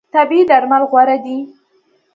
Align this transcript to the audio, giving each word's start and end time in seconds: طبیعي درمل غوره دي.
طبیعي 0.15 0.43
درمل 0.49 0.83
غوره 0.91 1.17
دي. 1.25 1.37